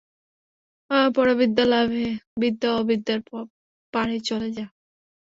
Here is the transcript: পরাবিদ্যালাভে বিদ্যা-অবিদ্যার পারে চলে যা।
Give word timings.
পরাবিদ্যালাভে 1.15 2.05
বিদ্যা-অবিদ্যার 2.37 3.19
পারে 3.93 4.15
চলে 4.21 4.49
যা। 4.51 4.65